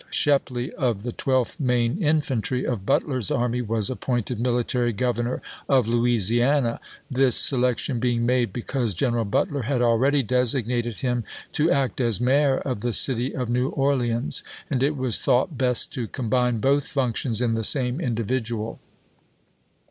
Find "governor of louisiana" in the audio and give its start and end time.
4.93-6.79